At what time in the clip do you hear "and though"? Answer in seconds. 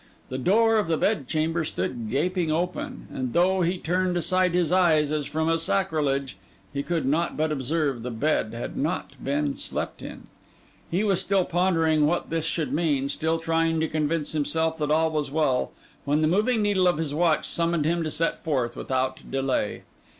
3.13-3.61